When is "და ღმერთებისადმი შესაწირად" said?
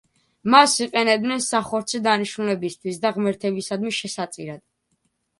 3.03-4.63